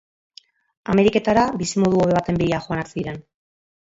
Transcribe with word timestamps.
Ameriketara, 0.93 1.43
bizimodu 1.61 1.99
hobe 2.01 2.17
baten 2.21 2.43
bila 2.43 2.63
joanak 2.67 2.91
ziren. 2.97 3.25